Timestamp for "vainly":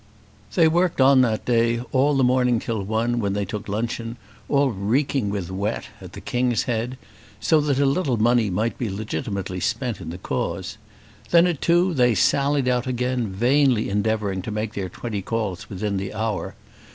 13.27-13.89